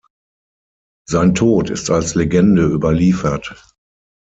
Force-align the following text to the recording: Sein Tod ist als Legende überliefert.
Sein 1.07 1.35
Tod 1.35 1.69
ist 1.69 1.91
als 1.91 2.15
Legende 2.15 2.65
überliefert. 2.65 3.63